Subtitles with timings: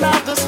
[0.00, 0.39] not the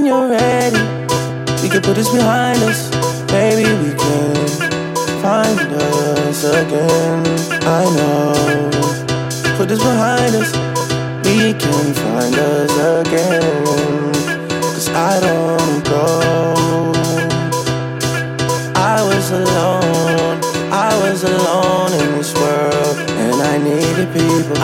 [0.00, 0.78] when you're ready,
[1.62, 2.90] we can put this behind us.
[3.30, 4.46] Maybe we can
[5.20, 7.22] find us again.
[7.64, 8.70] I know.
[9.56, 10.52] Put this behind us.
[11.26, 14.12] We can find us again.
[14.72, 16.92] Cause I don't go.
[18.74, 20.40] I was alone.
[20.72, 21.79] I was alone.
[24.10, 24.60] Swerving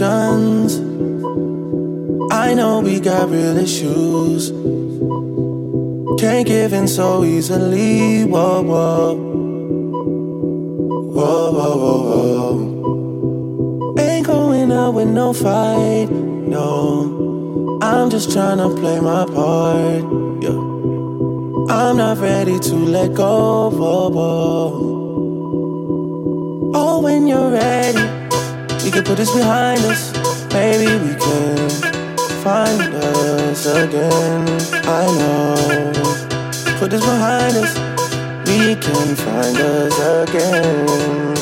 [0.00, 0.80] emotions.
[2.32, 4.50] I know we got real issues.
[6.20, 8.24] Can't give in so easily.
[8.24, 9.14] Whoa, whoa.
[11.14, 12.02] Whoa, whoa, whoa,
[12.54, 13.94] whoa.
[13.98, 16.08] Ain't going out with no fight.
[16.10, 17.78] No.
[17.82, 20.04] I'm just trying to play my part.
[20.42, 20.58] Yeah.
[21.68, 23.70] I'm not ready to let go.
[23.70, 24.91] Whoa, whoa.
[29.04, 30.12] Put this behind us.
[30.52, 31.68] Maybe we can
[32.42, 34.42] find us again.
[34.84, 35.92] I know.
[36.78, 37.72] Put this behind us.
[38.46, 39.96] We can find us
[40.28, 41.34] again.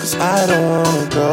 [0.00, 1.32] Cause I don't wanna go.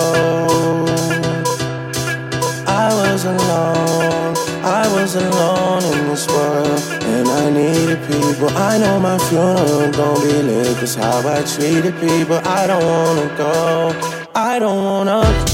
[2.67, 4.36] I was alone.
[4.63, 6.82] I was alone in this world.
[7.03, 8.49] And I needed people.
[8.49, 10.78] I know my funeral gon' be lit.
[10.78, 12.39] Cause how I treated people.
[12.43, 14.24] I don't wanna go.
[14.36, 15.53] I don't wanna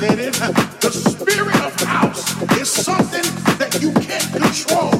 [0.00, 3.20] The spirit of the house is something
[3.58, 4.92] that you can't control.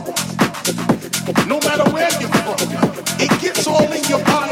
[1.48, 2.58] No matter where you're from,
[3.18, 4.49] it gets all in your body.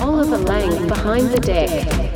[0.01, 2.08] Oliver Lang behind the deck.